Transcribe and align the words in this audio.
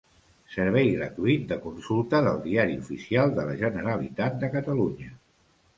Servei 0.53 0.85
gratuït 0.95 1.43
de 1.51 1.59
consulta 1.65 2.23
del 2.29 2.41
Diari 2.49 2.81
Oficial 2.85 3.37
de 3.39 3.47
la 3.53 3.55
Generalitat 3.65 4.45
de 4.45 4.53
Catalunya. 4.59 5.17